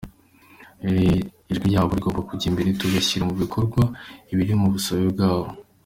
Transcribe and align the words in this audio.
Ijwi 1.51 1.65
ryabo 1.71 1.91
rigomba 1.97 2.27
kujya 2.29 2.45
imbere 2.51 2.69
tugashyira 2.79 3.23
mu 3.29 3.35
bikorwa 3.41 3.81
ibiri 4.31 4.53
mu 4.61 4.67
busabe 4.73 5.03
bwabo. 5.15 5.51